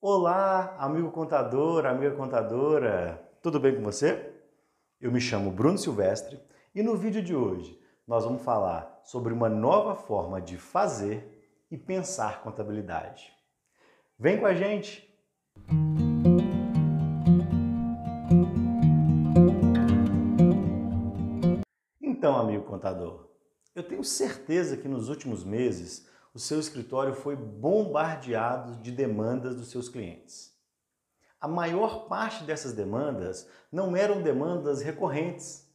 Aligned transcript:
Olá, 0.00 0.76
amigo 0.78 1.10
contador, 1.10 1.84
amiga 1.84 2.14
contadora, 2.14 3.20
tudo 3.42 3.58
bem 3.58 3.74
com 3.74 3.82
você? 3.82 4.32
Eu 5.00 5.10
me 5.10 5.20
chamo 5.20 5.50
Bruno 5.50 5.76
Silvestre 5.76 6.38
e 6.72 6.84
no 6.84 6.96
vídeo 6.96 7.20
de 7.20 7.34
hoje 7.34 7.76
nós 8.06 8.22
vamos 8.22 8.42
falar 8.42 9.00
sobre 9.02 9.32
uma 9.32 9.48
nova 9.48 9.96
forma 9.96 10.40
de 10.40 10.56
fazer 10.56 11.52
e 11.68 11.76
pensar 11.76 12.42
contabilidade. 12.42 13.34
Vem 14.16 14.38
com 14.38 14.46
a 14.46 14.54
gente! 14.54 15.12
Então, 22.00 22.36
amigo 22.36 22.62
contador, 22.66 23.28
eu 23.74 23.82
tenho 23.82 24.04
certeza 24.04 24.76
que 24.76 24.86
nos 24.86 25.08
últimos 25.08 25.42
meses 25.42 26.08
o 26.38 26.40
seu 26.40 26.60
escritório 26.60 27.14
foi 27.14 27.34
bombardeado 27.34 28.80
de 28.80 28.92
demandas 28.92 29.56
dos 29.56 29.72
seus 29.72 29.88
clientes. 29.88 30.56
A 31.40 31.48
maior 31.48 32.06
parte 32.06 32.44
dessas 32.44 32.72
demandas 32.72 33.50
não 33.72 33.96
eram 33.96 34.22
demandas 34.22 34.80
recorrentes. 34.80 35.68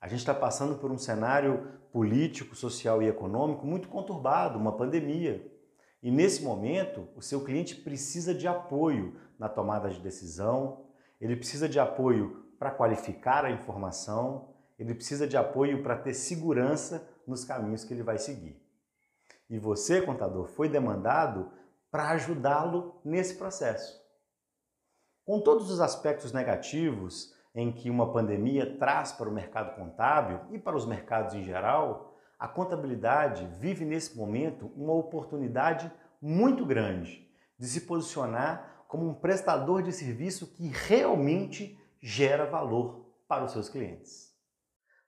A 0.00 0.06
gente 0.06 0.20
está 0.20 0.32
passando 0.32 0.76
por 0.76 0.92
um 0.92 0.96
cenário 0.96 1.72
político, 1.92 2.54
social 2.54 3.02
e 3.02 3.08
econômico 3.08 3.66
muito 3.66 3.88
conturbado, 3.88 4.60
uma 4.60 4.76
pandemia. 4.76 5.44
E 6.00 6.08
nesse 6.08 6.40
momento, 6.44 7.08
o 7.16 7.20
seu 7.20 7.42
cliente 7.42 7.74
precisa 7.74 8.32
de 8.32 8.46
apoio 8.46 9.16
na 9.40 9.48
tomada 9.48 9.90
de 9.90 9.98
decisão, 9.98 10.84
ele 11.20 11.34
precisa 11.34 11.68
de 11.68 11.80
apoio 11.80 12.46
para 12.60 12.70
qualificar 12.70 13.44
a 13.44 13.50
informação, 13.50 14.54
ele 14.78 14.94
precisa 14.94 15.26
de 15.26 15.36
apoio 15.36 15.82
para 15.82 15.96
ter 15.96 16.14
segurança 16.14 17.10
nos 17.26 17.44
caminhos 17.44 17.82
que 17.82 17.92
ele 17.92 18.04
vai 18.04 18.18
seguir. 18.18 18.69
E 19.50 19.58
você, 19.58 20.00
contador, 20.00 20.46
foi 20.46 20.68
demandado 20.68 21.50
para 21.90 22.10
ajudá-lo 22.10 23.00
nesse 23.04 23.34
processo. 23.34 24.00
Com 25.26 25.40
todos 25.40 25.70
os 25.70 25.80
aspectos 25.80 26.32
negativos 26.32 27.34
em 27.52 27.72
que 27.72 27.90
uma 27.90 28.12
pandemia 28.12 28.78
traz 28.78 29.12
para 29.12 29.28
o 29.28 29.32
mercado 29.32 29.74
contábil 29.74 30.40
e 30.52 30.58
para 30.58 30.76
os 30.76 30.86
mercados 30.86 31.34
em 31.34 31.42
geral, 31.42 32.16
a 32.38 32.46
contabilidade 32.46 33.44
vive 33.58 33.84
nesse 33.84 34.16
momento 34.16 34.70
uma 34.76 34.94
oportunidade 34.94 35.92
muito 36.22 36.64
grande 36.64 37.28
de 37.58 37.66
se 37.66 37.82
posicionar 37.82 38.84
como 38.86 39.08
um 39.08 39.14
prestador 39.14 39.82
de 39.82 39.92
serviço 39.92 40.46
que 40.46 40.68
realmente 40.68 41.78
gera 42.00 42.46
valor 42.46 43.04
para 43.28 43.44
os 43.44 43.52
seus 43.52 43.68
clientes. 43.68 44.34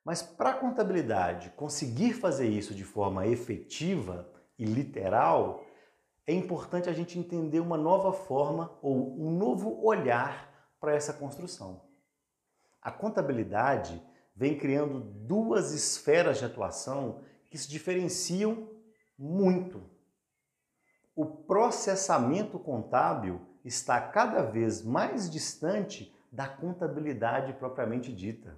Mas 0.05 0.22
para 0.22 0.50
a 0.50 0.55
contabilidade 0.55 1.50
conseguir 1.50 2.12
fazer 2.14 2.48
isso 2.48 2.75
de 2.75 2.84
forma 2.84 3.27
efetiva 3.27 4.28
e 4.58 4.64
literal, 4.64 5.64
é 6.27 6.33
importante 6.33 6.89
a 6.89 6.92
gente 6.92 7.19
entender 7.19 7.61
uma 7.61 7.77
nova 7.77 8.12
forma 8.12 8.77
ou 8.83 9.19
um 9.20 9.30
novo 9.36 9.84
olhar 9.84 10.53
para 10.80 10.95
essa 10.95 11.12
construção. 11.12 11.83
A 12.80 12.91
contabilidade 12.91 14.03
vem 14.34 14.58
criando 14.58 15.00
duas 15.00 15.73
esferas 15.73 16.39
de 16.39 16.45
atuação 16.45 17.23
que 17.48 17.56
se 17.56 17.69
diferenciam 17.69 18.69
muito. 19.17 19.83
O 21.14 21.27
processamento 21.27 22.58
contábil 22.58 23.41
está 23.64 24.00
cada 24.00 24.42
vez 24.42 24.83
mais 24.83 25.30
distante 25.30 26.12
da 26.30 26.48
contabilidade 26.48 27.53
propriamente 27.53 28.12
dita. 28.12 28.56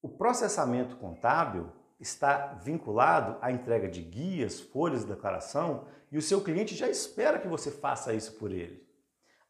O 0.00 0.08
processamento 0.08 0.96
contábil 0.96 1.72
está 1.98 2.54
vinculado 2.62 3.36
à 3.40 3.50
entrega 3.50 3.88
de 3.88 4.00
guias, 4.00 4.60
folhas 4.60 5.00
de 5.00 5.12
declaração 5.12 5.86
e 6.12 6.16
o 6.16 6.22
seu 6.22 6.40
cliente 6.40 6.76
já 6.76 6.88
espera 6.88 7.38
que 7.38 7.48
você 7.48 7.70
faça 7.70 8.14
isso 8.14 8.38
por 8.38 8.52
ele. 8.52 8.86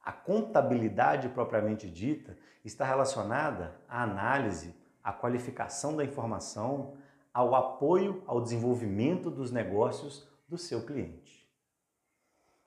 A 0.02 0.10
contabilidade 0.10 1.28
propriamente 1.28 1.88
dita 1.90 2.34
está 2.64 2.86
relacionada 2.86 3.78
à 3.86 4.02
análise, 4.02 4.74
à 5.04 5.12
qualificação 5.12 5.94
da 5.94 6.02
informação, 6.02 6.96
ao 7.32 7.54
apoio 7.54 8.22
ao 8.26 8.40
desenvolvimento 8.40 9.30
dos 9.30 9.52
negócios 9.52 10.26
do 10.48 10.56
seu 10.56 10.86
cliente. 10.86 11.46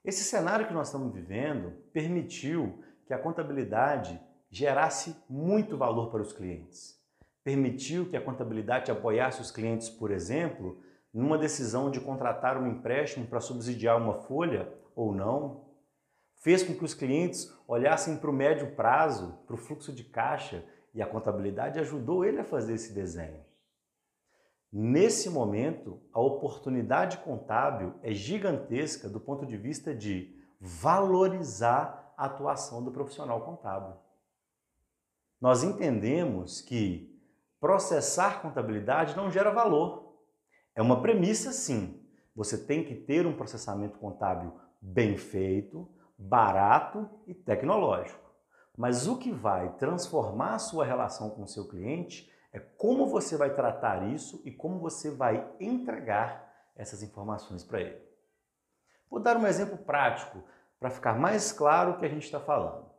Esse 0.05 0.23
cenário 0.23 0.67
que 0.67 0.73
nós 0.73 0.87
estamos 0.87 1.11
vivendo 1.11 1.71
permitiu 1.91 2.83
que 3.07 3.13
a 3.13 3.17
contabilidade 3.17 4.21
gerasse 4.51 5.15
muito 5.27 5.75
valor 5.75 6.11
para 6.11 6.21
os 6.21 6.31
clientes 6.31 7.00
permitiu 7.43 8.09
que 8.09 8.17
a 8.17 8.21
contabilidade 8.21 8.91
apoiasse 8.91 9.41
os 9.41 9.51
clientes, 9.51 9.89
por 9.89 10.11
exemplo, 10.11 10.81
numa 11.13 11.37
decisão 11.37 11.89
de 11.89 11.99
contratar 11.99 12.57
um 12.57 12.67
empréstimo 12.67 13.27
para 13.27 13.39
subsidiar 13.39 13.97
uma 13.97 14.13
folha 14.13 14.71
ou 14.95 15.13
não, 15.13 15.65
fez 16.35 16.63
com 16.63 16.73
que 16.73 16.85
os 16.85 16.93
clientes 16.93 17.53
olhassem 17.67 18.17
para 18.17 18.29
o 18.29 18.33
médio 18.33 18.75
prazo, 18.75 19.37
para 19.45 19.55
o 19.55 19.57
fluxo 19.57 19.93
de 19.93 20.03
caixa, 20.03 20.63
e 20.93 21.01
a 21.01 21.07
contabilidade 21.07 21.79
ajudou 21.79 22.25
ele 22.25 22.39
a 22.39 22.43
fazer 22.43 22.73
esse 22.73 22.93
desenho. 22.93 23.39
Nesse 24.71 25.29
momento, 25.29 26.01
a 26.13 26.19
oportunidade 26.21 27.17
contábil 27.17 27.93
é 28.01 28.13
gigantesca 28.13 29.09
do 29.09 29.19
ponto 29.19 29.45
de 29.45 29.57
vista 29.57 29.93
de 29.93 30.33
valorizar 30.59 32.13
a 32.17 32.25
atuação 32.25 32.83
do 32.83 32.91
profissional 32.91 33.41
contábil. 33.41 33.95
Nós 35.41 35.63
entendemos 35.63 36.61
que 36.61 37.10
processar 37.61 38.41
contabilidade 38.41 39.15
não 39.15 39.29
gera 39.29 39.51
valor. 39.51 40.17
É 40.75 40.81
uma 40.81 41.01
premissa, 41.01 41.53
sim. 41.53 42.03
Você 42.35 42.57
tem 42.57 42.83
que 42.83 42.95
ter 42.95 43.27
um 43.27 43.37
processamento 43.37 43.99
contábil 43.99 44.59
bem 44.81 45.15
feito, 45.15 45.87
barato 46.17 47.07
e 47.27 47.35
tecnológico. 47.35 48.19
Mas 48.75 49.07
o 49.07 49.17
que 49.17 49.31
vai 49.31 49.73
transformar 49.75 50.55
a 50.55 50.59
sua 50.59 50.83
relação 50.83 51.29
com 51.29 51.43
o 51.43 51.47
seu 51.47 51.67
cliente 51.67 52.31
é 52.51 52.59
como 52.59 53.07
você 53.07 53.37
vai 53.37 53.53
tratar 53.53 54.07
isso 54.09 54.41
e 54.43 54.51
como 54.51 54.79
você 54.79 55.11
vai 55.11 55.47
entregar 55.59 56.51
essas 56.75 57.03
informações 57.03 57.63
para 57.63 57.79
ele. 57.79 58.01
Vou 59.09 59.19
dar 59.19 59.37
um 59.37 59.45
exemplo 59.45 59.77
prático 59.77 60.43
para 60.79 60.89
ficar 60.89 61.13
mais 61.13 61.51
claro 61.51 61.91
o 61.91 61.97
que 61.99 62.05
a 62.05 62.09
gente 62.09 62.23
está 62.23 62.39
falando. 62.39 62.89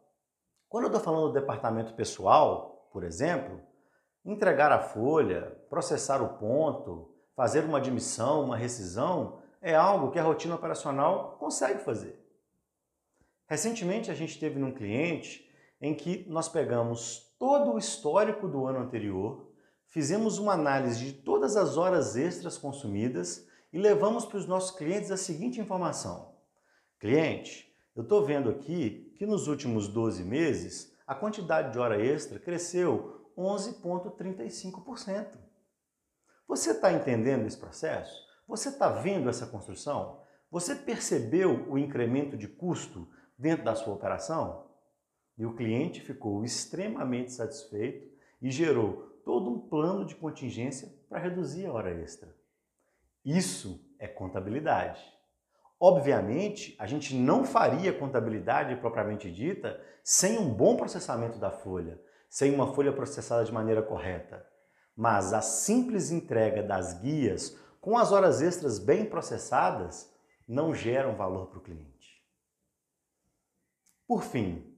Quando 0.69 0.85
eu 0.85 0.89
estou 0.89 1.03
falando 1.03 1.29
do 1.29 1.41
departamento 1.41 1.95
pessoal, 1.95 2.89
por 2.93 3.03
exemplo, 3.03 3.61
Entregar 4.25 4.71
a 4.71 4.79
folha, 4.79 5.57
processar 5.69 6.23
o 6.23 6.39
ponto, 6.39 7.13
fazer 7.35 7.65
uma 7.65 7.79
admissão, 7.79 8.45
uma 8.45 8.57
rescisão, 8.57 9.41
é 9.61 9.75
algo 9.75 10.11
que 10.11 10.19
a 10.19 10.23
rotina 10.23 10.55
operacional 10.55 11.37
consegue 11.39 11.81
fazer. 11.81 12.21
Recentemente 13.49 14.11
a 14.11 14.15
gente 14.15 14.39
teve 14.39 14.59
num 14.59 14.73
cliente 14.73 15.49
em 15.81 15.95
que 15.95 16.25
nós 16.29 16.49
pegamos 16.49 17.35
todo 17.39 17.73
o 17.73 17.79
histórico 17.79 18.47
do 18.47 18.67
ano 18.67 18.79
anterior, 18.79 19.51
fizemos 19.89 20.39
uma 20.39 20.53
análise 20.53 21.05
de 21.05 21.13
todas 21.13 21.57
as 21.57 21.77
horas 21.77 22.17
extras 22.17 22.57
consumidas 22.57 23.49
e 23.73 23.79
levamos 23.79 24.25
para 24.25 24.39
os 24.39 24.47
nossos 24.47 24.71
clientes 24.71 25.11
a 25.11 25.17
seguinte 25.17 25.61
informação: 25.61 26.37
Cliente, 27.01 27.75
eu 27.97 28.05
estou 28.05 28.25
vendo 28.25 28.49
aqui 28.49 29.13
que 29.17 29.27
nos 29.27 29.49
últimos 29.49 29.89
12 29.89 30.23
meses 30.23 30.97
a 31.07 31.15
quantidade 31.15 31.73
de 31.73 31.79
hora 31.79 32.01
extra 32.01 32.39
cresceu 32.39 33.22
11,35%. 33.37 35.39
Você 36.49 36.73
está 36.73 36.93
entendendo 36.93 37.47
esse 37.47 37.57
processo? 37.57 38.21
Você 38.47 38.69
está 38.69 38.89
vendo 38.89 39.29
essa 39.29 39.47
construção? 39.47 40.21
Você 40.51 40.75
percebeu 40.75 41.67
o 41.71 41.79
incremento 41.79 42.37
de 42.37 42.47
custo 42.47 43.09
dentro 43.39 43.65
da 43.65 43.75
sua 43.75 43.95
operação? 43.95 44.67
E 45.39 45.47
o 45.47 45.55
cliente 45.55 46.01
ficou 46.01 46.45
extremamente 46.45 47.33
satisfeito 47.33 48.13
e 48.41 48.51
gerou 48.51 49.11
todo 49.25 49.51
um 49.51 49.59
plano 49.59 50.05
de 50.05 50.15
contingência 50.15 50.93
para 51.09 51.21
reduzir 51.21 51.67
a 51.67 51.73
hora 51.73 51.91
extra. 51.91 52.35
Isso 53.25 53.81
é 53.99 54.07
contabilidade. 54.07 55.01
Obviamente, 55.81 56.77
a 56.79 56.87
gente 56.87 57.15
não 57.15 57.45
faria 57.45 57.93
contabilidade 57.93 58.77
propriamente 58.77 59.33
dita 59.33 59.81
sem 60.05 60.39
um 60.39 60.53
bom 60.53 60.77
processamento 60.77 61.39
da 61.39 61.51
folha, 61.51 62.01
sem 62.33 62.55
uma 62.55 62.73
folha 62.73 62.91
processada 62.91 63.45
de 63.45 63.53
maneira 63.53 63.83
correta. 63.83 64.43
Mas 64.97 65.35
a 65.35 65.43
simples 65.43 66.11
entrega 66.11 66.63
das 66.63 66.95
guias 66.95 67.59
com 67.79 67.99
as 67.99 68.11
horas 68.11 68.41
extras 68.41 68.79
bem 68.79 69.05
processadas 69.05 70.11
não 70.49 70.75
geram 70.75 71.15
valor 71.15 71.49
para 71.49 71.59
o 71.59 71.63
cliente. 71.63 72.25
Por 74.09 74.23
fim, 74.23 74.75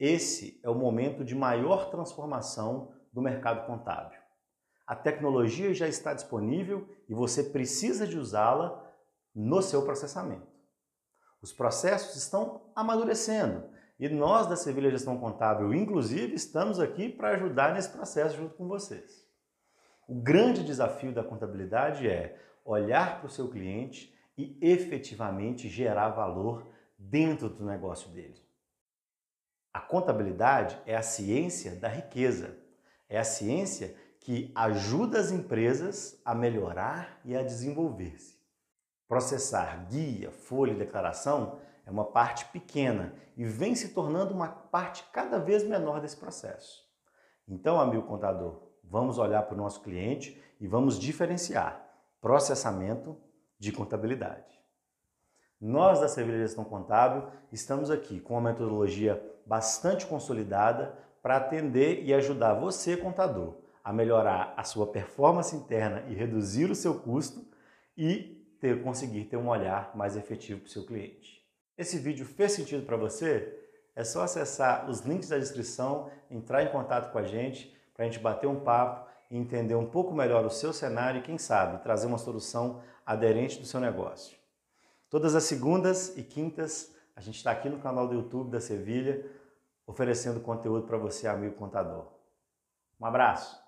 esse 0.00 0.60
é 0.64 0.68
o 0.68 0.74
momento 0.74 1.24
de 1.24 1.32
maior 1.32 1.90
transformação 1.90 2.92
do 3.12 3.22
mercado 3.22 3.64
contábil. 3.68 4.18
A 4.84 4.96
tecnologia 4.96 5.72
já 5.72 5.86
está 5.86 6.12
disponível 6.12 6.88
e 7.08 7.14
você 7.14 7.44
precisa 7.44 8.04
de 8.04 8.18
usá-la 8.18 8.84
no 9.32 9.62
seu 9.62 9.84
processamento. 9.84 10.50
Os 11.40 11.52
processos 11.52 12.16
estão 12.16 12.68
amadurecendo 12.74 13.78
e 14.00 14.08
nós 14.08 14.46
da 14.46 14.56
Sevilha 14.56 14.90
Gestão 14.90 15.18
Contábil, 15.18 15.74
inclusive, 15.74 16.34
estamos 16.34 16.80
aqui 16.80 17.10
para 17.10 17.32
ajudar 17.32 17.74
nesse 17.74 17.90
processo 17.90 18.34
junto 18.34 18.54
com 18.54 18.66
vocês. 18.66 19.28
O 20.08 20.14
grande 20.14 20.64
desafio 20.64 21.12
da 21.12 21.22
contabilidade 21.22 22.08
é 22.08 22.34
olhar 22.64 23.18
para 23.18 23.26
o 23.26 23.30
seu 23.30 23.50
cliente 23.50 24.10
e 24.38 24.56
efetivamente 24.62 25.68
gerar 25.68 26.08
valor 26.08 26.66
dentro 26.98 27.50
do 27.50 27.62
negócio 27.62 28.08
dele. 28.10 28.40
A 29.70 29.80
contabilidade 29.80 30.80
é 30.86 30.96
a 30.96 31.02
ciência 31.02 31.76
da 31.76 31.88
riqueza, 31.88 32.56
é 33.06 33.18
a 33.18 33.24
ciência 33.24 33.94
que 34.18 34.50
ajuda 34.54 35.20
as 35.20 35.30
empresas 35.30 36.18
a 36.24 36.34
melhorar 36.34 37.20
e 37.22 37.36
a 37.36 37.42
desenvolver-se. 37.42 38.40
Processar 39.06 39.86
guia, 39.90 40.30
folha 40.30 40.72
e 40.72 40.78
declaração 40.78 41.60
é 41.90 41.92
uma 41.92 42.04
parte 42.04 42.44
pequena 42.46 43.12
e 43.36 43.44
vem 43.44 43.74
se 43.74 43.88
tornando 43.88 44.32
uma 44.32 44.48
parte 44.48 45.04
cada 45.12 45.38
vez 45.38 45.64
menor 45.64 46.00
desse 46.00 46.16
processo. 46.16 46.88
Então, 47.48 47.80
amigo 47.80 48.06
contador, 48.06 48.62
vamos 48.84 49.18
olhar 49.18 49.42
para 49.42 49.54
o 49.54 49.58
nosso 49.58 49.82
cliente 49.82 50.40
e 50.60 50.68
vamos 50.68 50.98
diferenciar 50.98 51.84
processamento 52.20 53.16
de 53.58 53.72
contabilidade. 53.72 54.60
Nós 55.60 56.00
da 56.00 56.08
Sevilha 56.08 56.38
Gestão 56.38 56.64
Contábil 56.64 57.28
estamos 57.52 57.90
aqui 57.90 58.20
com 58.20 58.34
uma 58.34 58.52
metodologia 58.52 59.20
bastante 59.44 60.06
consolidada 60.06 60.96
para 61.20 61.36
atender 61.36 62.04
e 62.04 62.14
ajudar 62.14 62.54
você, 62.54 62.96
contador, 62.96 63.56
a 63.82 63.92
melhorar 63.92 64.54
a 64.56 64.62
sua 64.62 64.86
performance 64.86 65.54
interna 65.54 66.04
e 66.08 66.14
reduzir 66.14 66.70
o 66.70 66.74
seu 66.74 67.00
custo 67.00 67.44
e 67.96 68.40
ter, 68.60 68.82
conseguir 68.82 69.24
ter 69.24 69.36
um 69.36 69.48
olhar 69.48 69.94
mais 69.96 70.16
efetivo 70.16 70.60
para 70.60 70.68
o 70.68 70.70
seu 70.70 70.86
cliente. 70.86 71.39
Esse 71.80 71.98
vídeo 71.98 72.26
fez 72.26 72.52
sentido 72.52 72.84
para 72.84 72.98
você? 72.98 73.58
É 73.96 74.04
só 74.04 74.20
acessar 74.20 74.86
os 74.90 75.00
links 75.00 75.30
da 75.30 75.38
descrição, 75.38 76.10
entrar 76.30 76.62
em 76.62 76.70
contato 76.70 77.10
com 77.10 77.16
a 77.16 77.22
gente 77.22 77.74
para 77.94 78.04
a 78.04 78.06
gente 78.06 78.20
bater 78.20 78.46
um 78.46 78.60
papo 78.60 79.08
e 79.30 79.38
entender 79.38 79.74
um 79.74 79.86
pouco 79.86 80.12
melhor 80.12 80.44
o 80.44 80.50
seu 80.50 80.74
cenário 80.74 81.20
e, 81.20 81.22
quem 81.22 81.38
sabe, 81.38 81.82
trazer 81.82 82.06
uma 82.06 82.18
solução 82.18 82.82
aderente 83.06 83.58
do 83.58 83.64
seu 83.64 83.80
negócio. 83.80 84.36
Todas 85.08 85.34
as 85.34 85.44
segundas 85.44 86.18
e 86.18 86.22
quintas, 86.22 86.94
a 87.16 87.22
gente 87.22 87.36
está 87.36 87.50
aqui 87.50 87.70
no 87.70 87.78
canal 87.78 88.06
do 88.06 88.12
YouTube 88.12 88.50
da 88.50 88.60
Sevilha, 88.60 89.24
oferecendo 89.86 90.38
conteúdo 90.38 90.86
para 90.86 90.98
você, 90.98 91.26
amigo 91.26 91.54
contador. 91.54 92.08
Um 93.00 93.06
abraço! 93.06 93.58